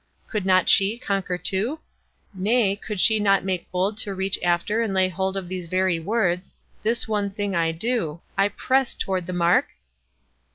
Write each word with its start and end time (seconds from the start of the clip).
Could 0.27 0.47
not 0.47 0.67
she 0.67 0.97
conquer 0.97 1.37
too? 1.37 1.79
nay, 2.33 2.75
could 2.75 2.99
she 2.99 3.19
not 3.19 3.43
make 3.45 3.69
bold 3.69 3.97
to 3.99 4.15
reach 4.15 4.39
after 4.41 4.81
and 4.81 4.95
lay 4.95 5.07
hold 5.09 5.37
of 5.37 5.47
these 5.47 5.67
very 5.67 5.99
words: 5.99 6.55
"This 6.81 7.07
one 7.07 7.29
thing 7.29 7.53
I 7.55 7.71
do,"" 7.71 8.19
I 8.35 8.47
press 8.47 8.95
toward 8.95 9.27
the 9.27 9.33
mark 9.33 9.67